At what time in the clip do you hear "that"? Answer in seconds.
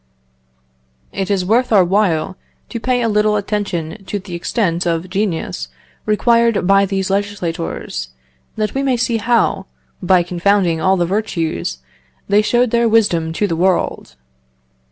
8.55-8.73